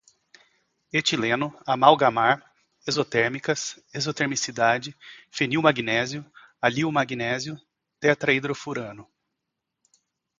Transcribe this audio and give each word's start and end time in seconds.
etileno, 0.91 1.55
amalgamar, 1.67 2.41
exotérmicas, 2.87 3.77
exotermicidade, 3.93 4.97
fenilmagnésio, 5.29 6.25
alilmagnésio, 6.59 7.55
tetrahidrofurano 7.99 9.07